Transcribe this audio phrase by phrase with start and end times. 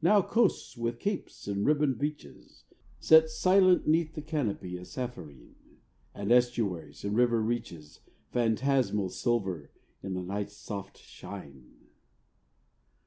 [0.00, 2.64] Now coasts with capes and ribboned beaches
[3.00, 5.56] Set silent 'neath the canopy sapphirine,
[6.14, 8.00] And estuaries and river reaches.
[8.32, 9.70] Phantasmal silver
[10.02, 11.88] in the night's soft shine.